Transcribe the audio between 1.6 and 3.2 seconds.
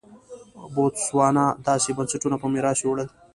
داسې بنسټونه په میراث یووړل.